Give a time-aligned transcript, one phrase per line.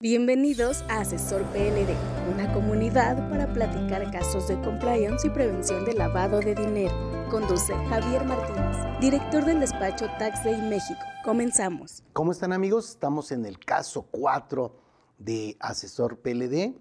[0.00, 1.92] Bienvenidos a Asesor PLD,
[2.32, 6.94] una comunidad para platicar casos de compliance y prevención de lavado de dinero.
[7.28, 11.00] Conduce Javier Martínez, director del despacho Tax Day México.
[11.24, 12.04] Comenzamos.
[12.12, 12.90] ¿Cómo están amigos?
[12.90, 14.72] Estamos en el caso 4
[15.18, 16.76] de Asesor PLD.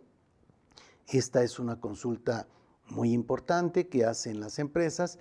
[1.07, 2.47] Esta es una consulta
[2.86, 5.18] muy importante que hacen las empresas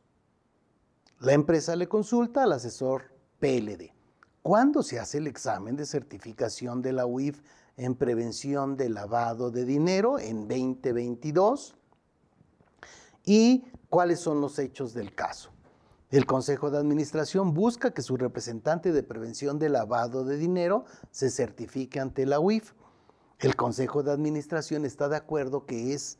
[1.21, 3.93] La empresa le consulta al asesor PLD.
[4.43, 7.43] ¿Cuándo se hace el examen de certificación de la UIF
[7.77, 11.77] en prevención de lavado de dinero en 2022?
[13.27, 15.51] ¿Y cuáles son los hechos del caso?
[16.11, 21.31] El Consejo de Administración busca que su representante de prevención de lavado de dinero se
[21.31, 22.73] certifique ante la UIF.
[23.41, 26.19] El Consejo de Administración está de acuerdo que es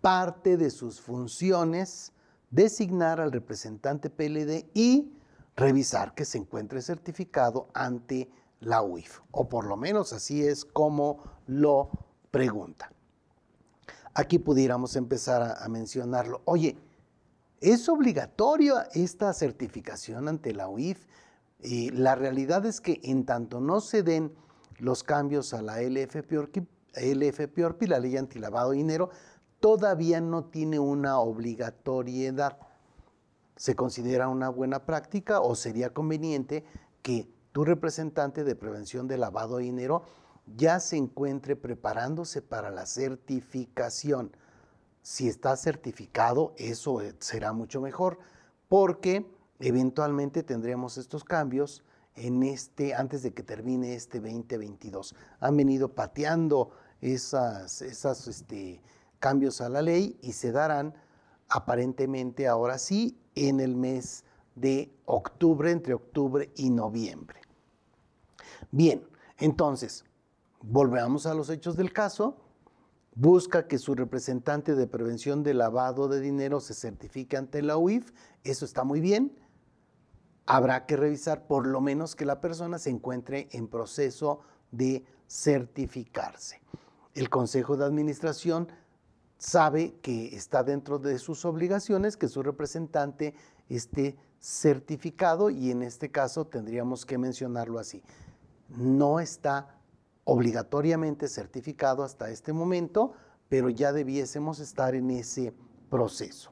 [0.00, 2.12] parte de sus funciones
[2.50, 5.12] designar al representante PLD y
[5.54, 11.22] revisar que se encuentre certificado ante la UIF, o por lo menos así es como
[11.46, 11.90] lo
[12.30, 12.90] pregunta.
[14.14, 16.40] Aquí pudiéramos empezar a, mencionarlo.
[16.46, 16.78] Oye,
[17.60, 21.06] ¿es obligatorio esta certificación ante la UIF?
[21.60, 24.32] Y la realidad es que en tanto no se den
[24.82, 29.10] los cambios a la LFPORPI, LFPORPI la ley antilavado de dinero,
[29.60, 32.58] todavía no tiene una obligatoriedad.
[33.54, 36.64] ¿Se considera una buena práctica o sería conveniente
[37.00, 40.02] que tu representante de prevención de lavado de dinero
[40.56, 44.36] ya se encuentre preparándose para la certificación?
[45.00, 48.18] Si está certificado, eso será mucho mejor,
[48.68, 51.84] porque eventualmente tendremos estos cambios
[52.16, 55.14] en este, antes de que termine este 2022.
[55.40, 58.80] Han venido pateando esas, esas este,
[59.18, 60.94] cambios a la ley y se darán
[61.48, 64.24] aparentemente ahora sí en el mes
[64.54, 67.40] de octubre, entre octubre y noviembre.
[68.70, 69.06] Bien,
[69.38, 70.04] entonces,
[70.62, 72.36] volvemos a los hechos del caso.
[73.14, 78.12] Busca que su representante de prevención de lavado de dinero se certifique ante la UIF.
[78.44, 79.36] Eso está muy bien.
[80.46, 86.60] Habrá que revisar por lo menos que la persona se encuentre en proceso de certificarse.
[87.14, 88.68] El Consejo de Administración
[89.38, 93.34] sabe que está dentro de sus obligaciones que su representante
[93.68, 98.02] esté certificado y en este caso tendríamos que mencionarlo así.
[98.68, 99.78] No está
[100.24, 103.12] obligatoriamente certificado hasta este momento,
[103.48, 105.52] pero ya debiésemos estar en ese
[105.90, 106.51] proceso.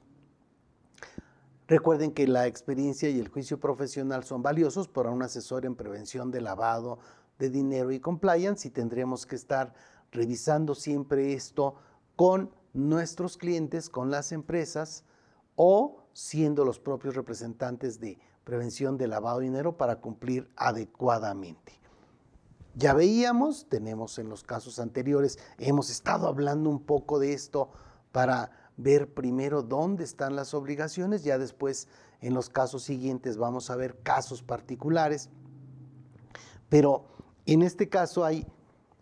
[1.70, 6.32] Recuerden que la experiencia y el juicio profesional son valiosos para un asesor en prevención
[6.32, 6.98] de lavado
[7.38, 9.72] de dinero y compliance y tendremos que estar
[10.10, 11.76] revisando siempre esto
[12.16, 15.04] con nuestros clientes con las empresas
[15.54, 21.72] o siendo los propios representantes de prevención de lavado de dinero para cumplir adecuadamente.
[22.74, 27.70] Ya veíamos, tenemos en los casos anteriores, hemos estado hablando un poco de esto
[28.10, 31.88] para ver primero dónde están las obligaciones, ya después
[32.20, 35.28] en los casos siguientes vamos a ver casos particulares,
[36.68, 37.04] pero
[37.46, 38.46] en este caso hay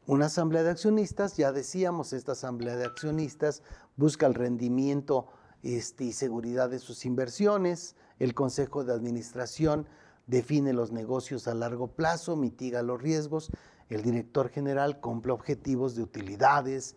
[0.07, 3.63] una asamblea de accionistas, ya decíamos, esta asamblea de accionistas
[3.97, 5.27] busca el rendimiento
[5.63, 9.87] este, y seguridad de sus inversiones, el consejo de administración
[10.27, 13.51] define los negocios a largo plazo, mitiga los riesgos,
[13.89, 16.97] el director general cumple objetivos de utilidades,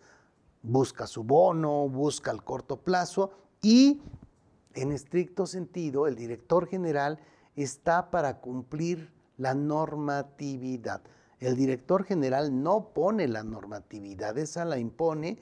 [0.62, 4.00] busca su bono, busca el corto plazo y
[4.74, 7.18] en estricto sentido el director general
[7.56, 11.02] está para cumplir la normatividad.
[11.40, 15.38] El director general no pone la normatividad, esa la impone,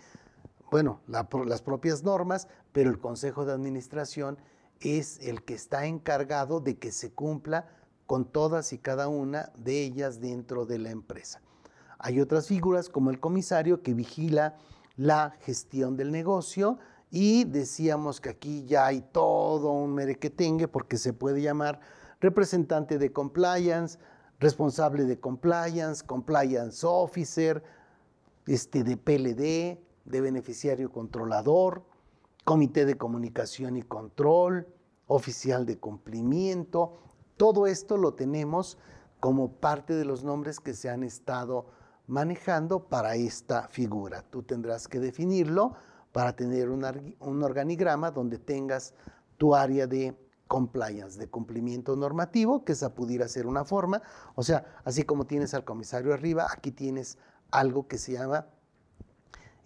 [0.70, 4.38] bueno, las propias normas, pero el Consejo de Administración
[4.81, 7.69] es el que está encargado de que se cumpla
[8.06, 11.43] con todas y cada una de ellas dentro de la empresa.
[11.99, 14.56] Hay otras figuras como el comisario que vigila
[15.00, 16.79] la gestión del negocio
[17.11, 21.81] y decíamos que aquí ya hay todo un merequetengue porque se puede llamar
[22.20, 23.99] representante de compliance,
[24.38, 27.62] responsable de compliance, compliance officer,
[28.47, 31.82] este, de PLD, de beneficiario controlador,
[32.44, 34.67] comité de comunicación y control,
[35.06, 36.99] oficial de cumplimiento.
[37.38, 38.76] Todo esto lo tenemos
[39.19, 41.80] como parte de los nombres que se han estado
[42.11, 44.23] manejando para esta figura.
[44.23, 45.75] Tú tendrás que definirlo
[46.12, 48.95] para tener un, organigrama donde tengas
[49.39, 50.17] tu área de
[50.49, 54.03] compliance, de cumplimiento normativo, que esa pudiera ser una forma.
[54.35, 57.17] O sea, así como tienes al comisario arriba, aquí tienes
[57.53, 58.49] algo que se llama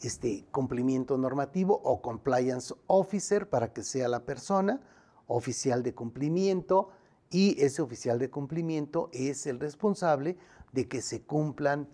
[0.03, 4.83] este cumplimiento normativo o compliance officer para que sea la persona
[5.27, 6.91] oficial de cumplimiento
[7.31, 10.37] y ese oficial de cumplimiento es el responsable
[10.73, 11.89] de que se cumplan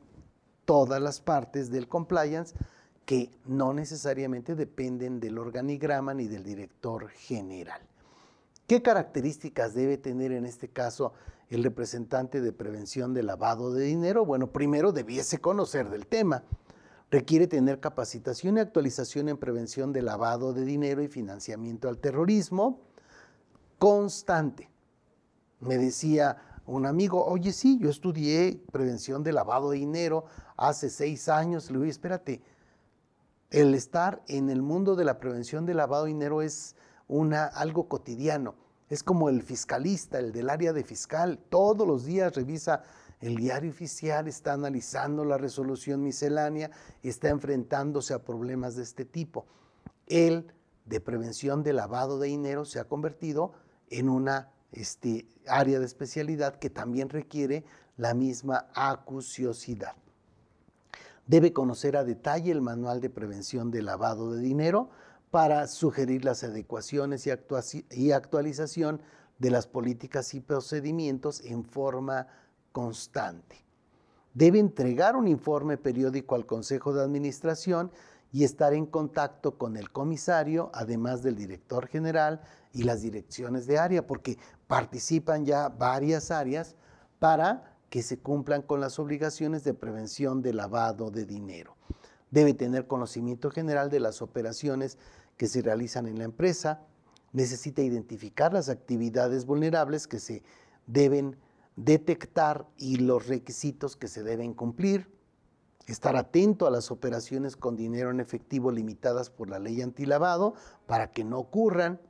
[0.70, 2.54] todas las partes del compliance
[3.04, 7.80] que no necesariamente dependen del organigrama ni del director general.
[8.68, 11.12] ¿Qué características debe tener en este caso
[11.48, 14.24] el representante de prevención de lavado de dinero?
[14.24, 16.44] Bueno, primero debiese conocer del tema.
[17.10, 22.78] Requiere tener capacitación y actualización en prevención de lavado de dinero y financiamiento al terrorismo
[23.80, 24.70] constante.
[25.58, 30.24] Me decía un amigo, oye, sí, yo estudié prevención de lavado de dinero
[30.56, 31.70] hace seis años.
[31.70, 32.42] Le digo, espérate,
[33.50, 36.76] el estar en el mundo de la prevención de lavado de dinero es
[37.08, 38.54] una, algo cotidiano.
[38.88, 41.38] Es como el fiscalista, el del área de fiscal.
[41.48, 42.82] Todos los días revisa
[43.20, 46.70] el diario oficial está analizando la resolución miscelánea
[47.02, 49.46] está enfrentándose a problemas de este tipo.
[50.06, 50.52] El
[50.86, 53.52] de prevención de lavado de dinero se ha convertido
[53.90, 57.64] en una este, área de especialidad que también requiere
[57.96, 59.94] la misma acuciosidad.
[61.26, 64.90] Debe conocer a detalle el manual de prevención de lavado de dinero
[65.30, 67.26] para sugerir las adecuaciones
[67.90, 69.00] y actualización
[69.38, 72.26] de las políticas y procedimientos en forma
[72.72, 73.64] constante.
[74.34, 77.90] Debe entregar un informe periódico al Consejo de Administración
[78.32, 82.40] y estar en contacto con el comisario, además del director general
[82.72, 86.76] y las direcciones de área, porque participan ya varias áreas
[87.18, 91.76] para que se cumplan con las obligaciones de prevención de lavado de dinero.
[92.30, 94.96] Debe tener conocimiento general de las operaciones
[95.36, 96.82] que se realizan en la empresa,
[97.32, 100.42] necesita identificar las actividades vulnerables que se
[100.86, 101.36] deben
[101.76, 105.10] detectar y los requisitos que se deben cumplir,
[105.86, 110.54] estar atento a las operaciones con dinero en efectivo limitadas por la ley antilavado
[110.86, 112.00] para que no ocurran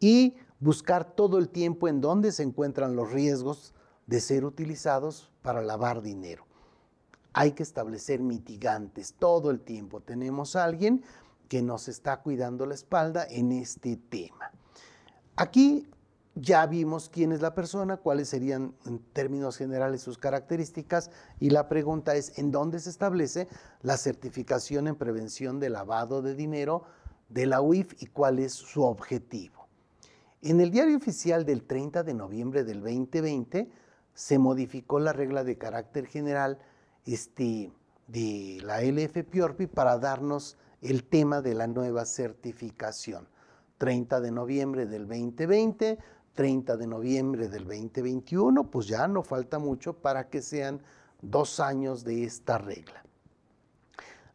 [0.00, 3.74] y buscar todo el tiempo en dónde se encuentran los riesgos
[4.06, 6.46] de ser utilizados para lavar dinero.
[7.32, 10.00] Hay que establecer mitigantes todo el tiempo.
[10.00, 11.04] Tenemos a alguien
[11.48, 14.50] que nos está cuidando la espalda en este tema.
[15.36, 15.86] Aquí
[16.40, 21.68] ya vimos quién es la persona, cuáles serían en términos generales sus características y la
[21.68, 23.48] pregunta es, ¿en dónde se establece
[23.82, 26.84] la certificación en prevención de lavado de dinero
[27.28, 29.66] de la UIF y cuál es su objetivo?
[30.40, 33.70] En el diario oficial del 30 de noviembre del 2020
[34.14, 36.58] se modificó la regla de carácter general
[37.04, 37.72] este,
[38.06, 43.28] de la LF Piorpi para darnos el tema de la nueva certificación.
[43.78, 45.98] 30 de noviembre del 2020
[46.38, 50.80] 30 de noviembre del 2021, pues ya no falta mucho para que sean
[51.20, 53.02] dos años de esta regla.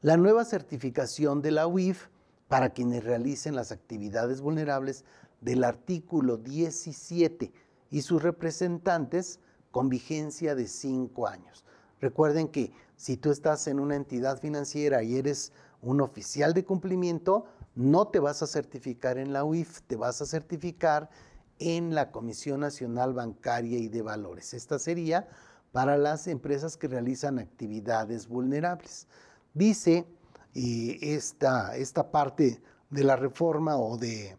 [0.02, 2.08] La nueva certificación de la UIF
[2.50, 5.06] para quienes realicen las actividades vulnerables
[5.40, 7.54] del artículo 17
[7.90, 9.40] y sus representantes
[9.72, 11.64] con vigencia de cinco años.
[12.02, 17.46] Recuerden que si tú estás en una entidad financiera y eres un oficial de cumplimiento,
[17.76, 22.60] no te vas a certificar en la UIF, te vas a certificar en la Comisión
[22.60, 24.54] Nacional Bancaria y de Valores.
[24.54, 25.28] Esta sería
[25.72, 29.08] para las empresas que realizan actividades vulnerables.
[29.54, 30.06] Dice
[30.54, 34.38] eh, esta, esta parte de la reforma o de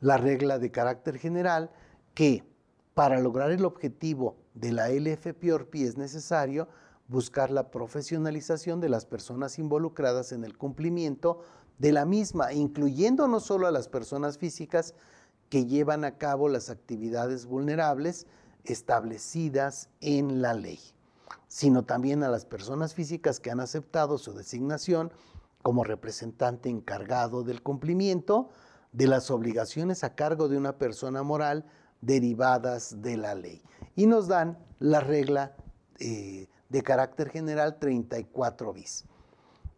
[0.00, 1.70] la regla de carácter general
[2.14, 2.44] que
[2.94, 6.68] para lograr el objetivo de la LFPORPI es necesario
[7.08, 11.40] buscar la profesionalización de las personas involucradas en el cumplimiento
[11.78, 14.94] de la misma, incluyendo no solo a las personas físicas,
[15.50, 18.26] que llevan a cabo las actividades vulnerables
[18.64, 20.78] establecidas en la ley,
[21.48, 25.12] sino también a las personas físicas que han aceptado su designación
[25.62, 28.48] como representante encargado del cumplimiento
[28.92, 31.66] de las obligaciones a cargo de una persona moral
[32.00, 33.62] derivadas de la ley.
[33.94, 35.56] Y nos dan la regla
[35.98, 39.04] eh, de carácter general 34 bis.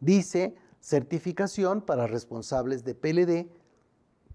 [0.01, 3.62] Dice certificación para responsables de PLD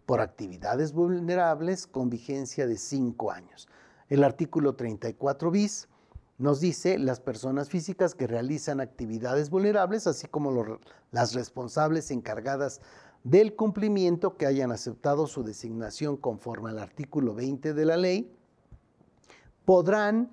[0.08, 3.68] por actividades vulnerables con vigencia de 5 años.
[4.08, 5.90] El artículo 34 bis
[6.38, 10.80] nos dice las personas físicas que realizan actividades vulnerables, así como
[11.12, 12.80] las responsables encargadas
[13.26, 18.34] del cumplimiento que hayan aceptado su designación conforme al artículo 20 de la ley,
[19.66, 20.32] podrán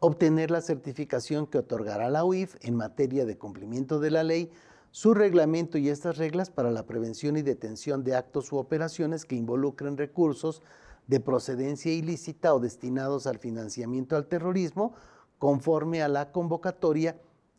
[0.00, 4.50] obtener la certificación que otorgará la UIF en materia de cumplimiento de la ley,
[4.90, 9.36] su reglamento y estas reglas para la prevención y detención de actos u operaciones que
[9.36, 10.62] involucren recursos
[11.06, 14.94] de procedencia ilícita o destinados al financiamiento al terrorismo,
[15.38, 17.16] conforme a la convocatoria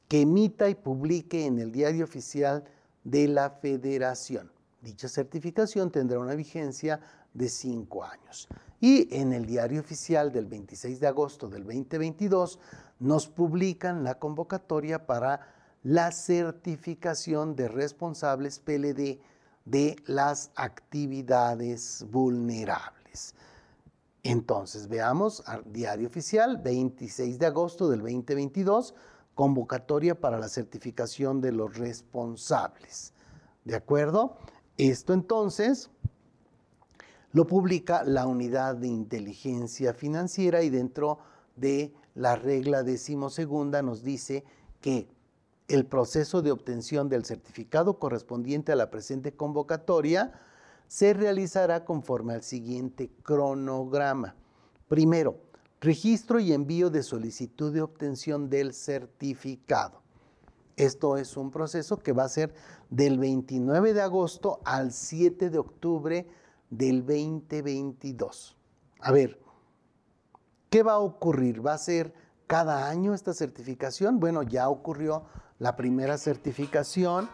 [0.07, 2.63] que emita y publique en el diario oficial
[3.03, 4.51] de la Federación.
[4.81, 7.00] Dicha certificación tendrá una vigencia
[7.33, 8.48] de cinco años.
[8.79, 12.59] Y en el diario oficial del 26 de agosto del 2022
[13.00, 19.19] nos publican la convocatoria para la certificación de responsables PLD
[19.65, 23.36] de las actividades vulnerables.
[24.24, 28.93] Entonces, veamos, diario oficial, 26 de agosto del 2022,
[29.33, 33.13] convocatoria para la certificación de los responsables.
[33.63, 34.38] ¿De acuerdo?
[34.77, 35.89] Esto entonces
[37.31, 41.19] lo publica la unidad de inteligencia financiera y dentro
[41.55, 44.43] de la regla decimosegunda nos dice
[44.81, 45.07] que
[45.70, 50.34] el proceso de obtención del certificado correspondiente a la presente convocatoria
[50.88, 54.36] se realizará conforme al siguiente cronograma.
[54.88, 55.38] Primero,
[55.80, 60.02] registro y envío de solicitud de obtención del certificado.
[60.76, 62.54] Esto es un proceso que va a ser
[62.90, 66.28] del 29 de agosto al 7 de octubre
[66.72, 68.58] del 2022.
[69.02, 69.40] A ver,
[70.72, 71.66] ¿qué va a ocurrir?
[71.66, 72.14] ¿Va a ser
[72.48, 74.20] cada año esta certificación?
[74.20, 75.26] Bueno, ya ocurrió
[75.60, 77.30] la primera certificación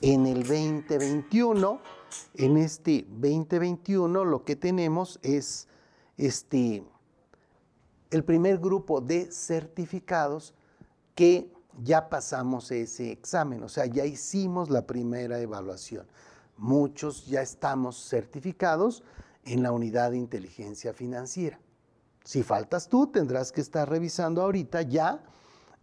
[0.00, 1.80] en el 2021.
[2.34, 5.68] En este 2021 lo que tenemos es
[6.16, 6.84] este,
[8.10, 10.54] el primer grupo de certificados
[11.14, 11.52] que
[11.82, 16.06] ya pasamos ese examen, o sea, ya hicimos la primera evaluación.
[16.56, 19.02] Muchos ya estamos certificados
[19.44, 21.58] en la unidad de inteligencia financiera.
[22.22, 25.20] Si faltas tú, tendrás que estar revisando ahorita ya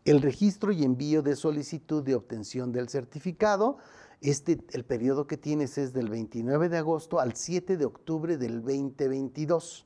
[0.06, 3.78] el registro y envío de solicitud de obtención del certificado.
[4.22, 8.62] Este, el periodo que tienes es del 29 de agosto al 7 de octubre del
[8.62, 9.86] 2022.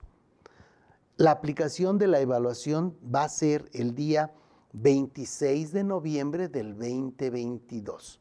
[1.17, 4.33] La aplicación de la evaluación va a ser el día
[4.73, 8.19] 26 de noviembre del 2022.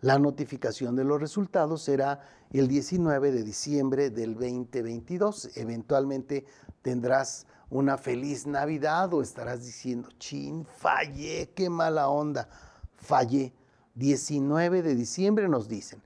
[0.00, 2.20] La notificación de los resultados será
[2.52, 5.56] el 19 de diciembre del 2022.
[5.56, 6.44] Eventualmente
[6.82, 12.48] tendrás una feliz Navidad o estarás diciendo, chin, fallé, qué mala onda,
[12.96, 13.52] fallé.
[13.94, 16.00] 19 de diciembre nos dicen,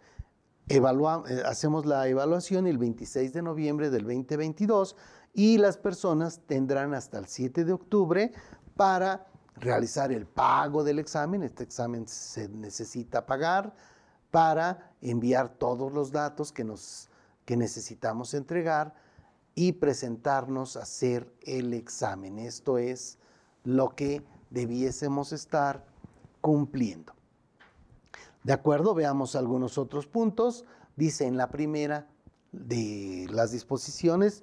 [0.69, 0.81] eh,
[1.45, 4.97] hacemos la evaluación el 26 de noviembre del 2022
[5.35, 8.33] y las personas tendrán hasta el 7 de octubre
[8.77, 9.27] para
[9.57, 11.43] realizar el pago del examen.
[11.43, 13.75] Este examen se necesita pagar
[14.31, 17.11] para enviar todos los datos que, nos,
[17.45, 18.95] que necesitamos entregar
[19.55, 22.39] y presentarnos a hacer el examen.
[22.39, 23.19] Esto es
[23.65, 25.85] lo que debiésemos estar
[26.41, 27.13] cumpliendo.
[28.45, 30.65] De acuerdo, veamos algunos otros puntos.
[30.97, 32.09] Dice en la primera
[32.51, 34.43] de las disposiciones,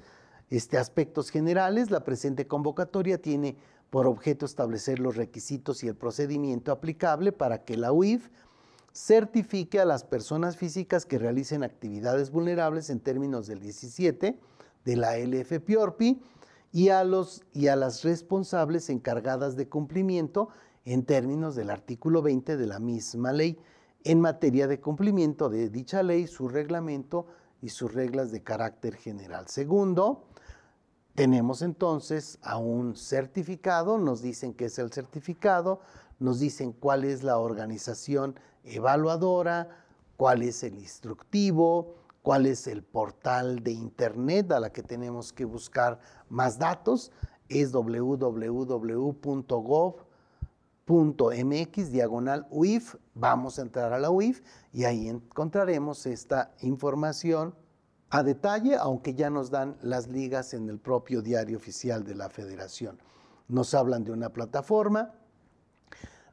[0.49, 3.57] este, aspectos generales, la presente convocatoria tiene
[3.89, 8.29] por objeto establecer los requisitos y el procedimiento aplicable para que la UIF
[8.93, 14.39] certifique a las personas físicas que realicen actividades vulnerables en términos del 17
[14.89, 16.19] de la LF Piorpi
[16.71, 20.49] y a, los, y a las responsables encargadas de cumplimiento
[20.83, 23.59] en términos del artículo 20 de la misma ley
[24.03, 27.27] en materia de cumplimiento de dicha ley, su reglamento
[27.61, 29.47] y sus reglas de carácter general.
[29.47, 30.23] Segundo,
[31.13, 35.81] tenemos entonces a un certificado, nos dicen qué es el certificado,
[36.17, 39.69] nos dicen cuál es la organización evaluadora,
[40.17, 45.45] cuál es el instructivo, cuál es el portal de internet a la que tenemos que
[45.45, 45.99] buscar
[46.29, 47.11] más datos,
[47.47, 48.31] es www.gov.mx
[51.91, 52.95] diagonal UIF.
[53.15, 57.55] Vamos a entrar a la UIF y ahí encontraremos esta información
[58.11, 62.29] a detalle, aunque ya nos dan las ligas en el propio diario oficial de la
[62.29, 62.99] federación.
[63.47, 65.13] Nos hablan de una plataforma,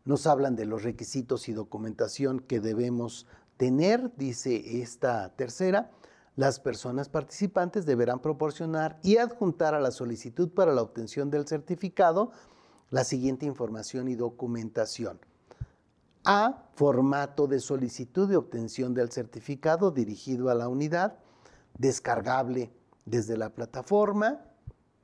[0.05, 5.90] nos hablan de los requisitos y documentación que debemos tener, dice esta tercera,
[6.36, 12.30] las personas participantes deberán proporcionar y adjuntar a la solicitud para la obtención del certificado
[12.90, 15.18] la siguiente información y documentación.
[16.25, 16.64] A.
[16.75, 21.18] Formato de solicitud de obtención del certificado dirigido a la unidad,
[21.78, 22.70] descargable
[23.04, 24.40] desde la plataforma.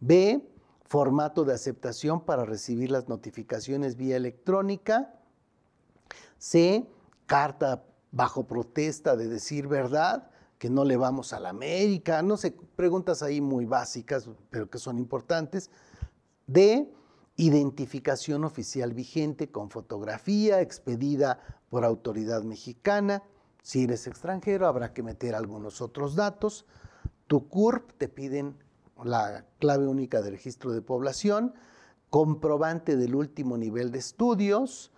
[0.00, 0.48] B.
[0.84, 5.14] Formato de aceptación para recibir las notificaciones vía electrónica.
[6.38, 6.86] C.
[7.26, 12.52] Carta bajo protesta de decir verdad, que no le vamos a la América, no sé,
[12.76, 15.70] preguntas ahí muy básicas, pero que son importantes.
[16.46, 16.92] D
[17.36, 21.40] identificación oficial vigente con fotografía expedida
[21.70, 23.22] por autoridad mexicana.
[23.62, 26.66] Si eres extranjero, habrá que meter algunos otros datos.
[27.26, 28.56] Tu CURP te piden
[29.02, 31.54] la clave única de registro de población,
[32.10, 34.91] comprobante del último nivel de estudios,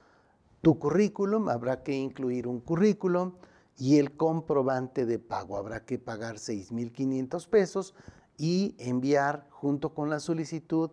[0.64, 3.34] tu currículum, habrá que incluir un currículum
[3.76, 7.94] y el comprobante de pago, habrá que pagar 6.500 pesos
[8.38, 10.90] y enviar junto con la solicitud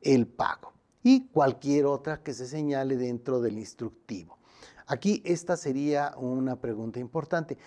[0.00, 0.72] el pago
[1.04, 4.38] y cualquier otra que se señale dentro del instructivo.
[4.86, 7.58] Aquí esta sería una pregunta importante.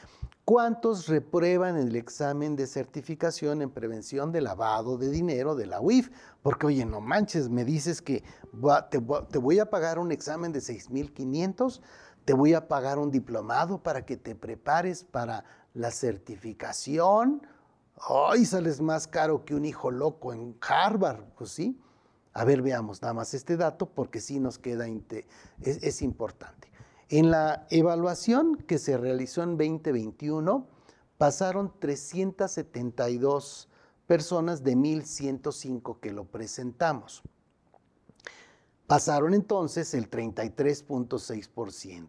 [0.44, 6.12] ¿Cuántos reprueban el examen de certificación en prevención de lavado de dinero de la UIF?
[6.44, 8.24] Porque, oye, no manches, me dices que
[8.92, 8.98] te,
[9.40, 11.82] voy a pagar un examen de 6.500,
[12.26, 17.42] te voy a pagar un diplomado para que te prepares para la certificación.
[17.98, 21.80] Ay, sales más caro que un hijo loco en Harvard, pues sí.
[22.34, 24.86] A ver, veamos nada más este dato porque sí nos queda,
[25.62, 26.70] es, importante.
[27.10, 30.66] En la evaluación que se realizó en 2021,
[31.18, 33.70] pasaron 372
[34.08, 37.22] personas de 1.105 que lo presentamos.
[38.88, 42.08] Pasaron entonces el 33.6%.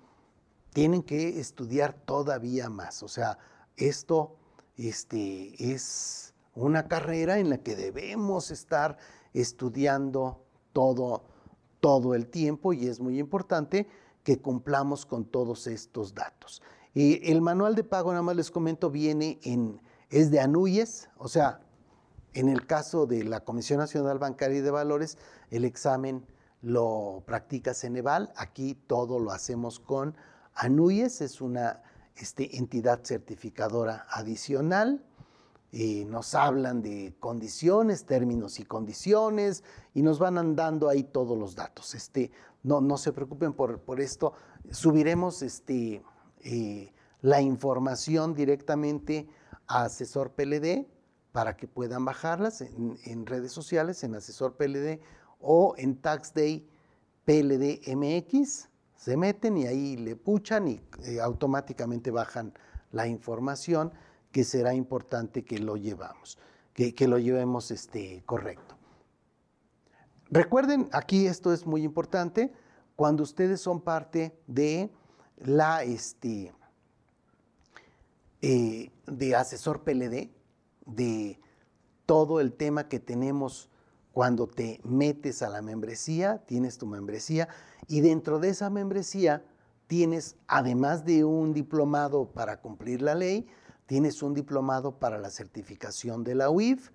[0.74, 3.04] tienen que estudiar todavía más.
[3.04, 3.38] O sea,
[3.78, 4.38] esto
[4.76, 8.98] este, es una carrera en la que debemos estar
[9.34, 11.26] estudiando todo
[11.80, 13.88] todo el tiempo y es muy importante
[14.24, 16.64] que cumplamos con todos estos datos.
[16.96, 21.28] Y el manual de pago, nada más les comento, viene en, es de ANUYES, o
[21.28, 21.62] sea,
[22.34, 25.18] en el caso de la Comisión Nacional Bancaria y de Valores,
[25.52, 26.26] el examen
[26.62, 30.16] lo practica Ceneval, aquí todo lo hacemos con
[30.56, 31.84] ANUYES, es una
[32.16, 35.04] este, entidad certificadora adicional
[36.08, 39.64] nos hablan de condiciones, términos y condiciones,
[39.94, 41.96] y nos van andando ahí todos los datos.
[41.96, 42.32] Este,
[42.64, 44.34] no, no se preocupen por, por esto,
[44.72, 46.02] subiremos este,
[46.42, 49.28] eh, la información directamente
[49.68, 50.88] a Asesor PLD
[51.32, 55.02] para que puedan bajarlas en, redes sociales, en Asesor PLD
[55.40, 56.70] o en Tax Day
[57.26, 58.70] PLD MX.
[58.96, 62.54] Se meten y ahí le puchan y eh, automáticamente bajan
[62.92, 63.92] la información
[64.32, 66.38] que será importante que lo llevamos,
[66.74, 68.76] que, lo llevemos este, correcto.
[70.30, 72.54] Recuerden, aquí esto es muy importante,
[72.96, 74.90] cuando ustedes son parte de
[75.38, 76.54] la, este,
[78.48, 80.30] eh, de asesor PLD,
[80.86, 81.40] de
[82.06, 83.72] todo el tema que tenemos
[84.12, 87.48] cuando te metes a la membresía, tienes tu membresía,
[87.88, 89.44] y dentro de esa membresía
[89.88, 93.48] tienes, además de un diplomado para cumplir la ley,
[93.88, 96.92] tienes un diplomado para la certificación de la UIF,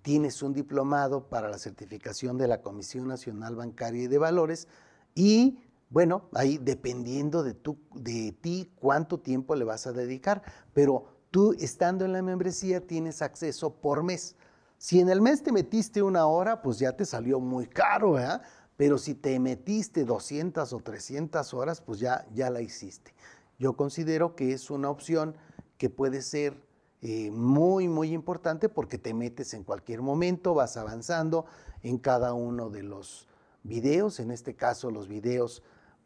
[0.00, 4.68] tienes un diplomado para la certificación de la Comisión Nacional Bancaria y de Valores
[5.14, 5.58] y
[5.94, 7.54] bueno, ahí dependiendo de,
[7.94, 13.22] de ti cuánto tiempo le vas a dedicar, pero tú estando en la membresía tienes
[13.22, 14.34] acceso por mes.
[14.76, 18.42] Si en el mes te metiste una hora, pues ya te salió muy caro, ¿verdad?
[18.76, 23.14] Pero si te metiste 200 o 300 horas, pues ya, ya la hiciste.
[23.60, 25.36] Yo considero que es una opción
[25.78, 26.60] que puede ser
[27.02, 31.46] eh, muy, muy importante porque te metes en cualquier momento, vas avanzando
[31.84, 33.28] en cada uno de los
[33.62, 35.62] videos, en este caso los videos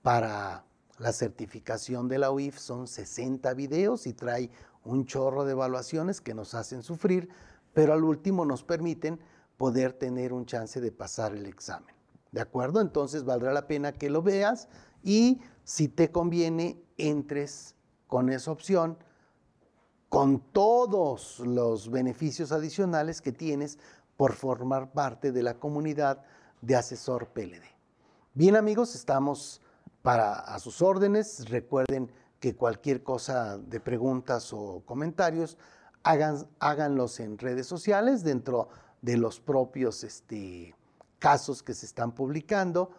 [0.09, 0.65] para
[0.97, 4.51] la certificación de la UIF son 60 videos y trae
[4.83, 7.29] un chorro de evaluaciones que nos hacen sufrir,
[7.75, 9.21] pero al último nos permiten
[9.59, 11.95] poder tener un chance de pasar el examen.
[12.33, 12.81] ¿De acuerdo?
[12.81, 14.71] Entonces valdrá la pena que lo veas
[15.03, 17.75] y si te conviene, entres
[18.07, 18.97] con esa opción
[20.09, 23.79] con todos los beneficios adicionales que tienes
[24.17, 26.25] por formar parte de la comunidad
[26.63, 27.65] de asesor PLD.
[28.33, 29.61] Bien amigos, estamos
[30.03, 31.49] para sus órdenes.
[31.49, 35.59] Recuerden que cualquier cosa de preguntas o comentarios,
[36.03, 38.69] hagan, háganlos en redes sociales dentro
[39.03, 40.75] de los propios este,
[41.19, 42.91] casos que se están publicando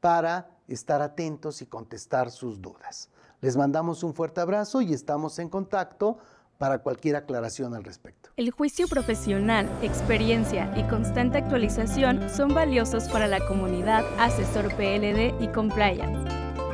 [0.00, 3.08] para estar atentos y contestar sus dudas.
[3.40, 6.18] Les mandamos un fuerte abrazo y estamos en contacto
[6.58, 8.30] para cualquier aclaración al respecto.
[8.36, 15.48] El juicio profesional, experiencia y constante actualización son valiosos para la comunidad asesor PLD y
[15.48, 16.41] compliance.